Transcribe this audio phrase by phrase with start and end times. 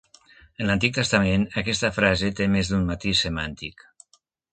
[0.63, 3.85] En l'Antic Testament, aquesta frase té més d'un matís semàntic.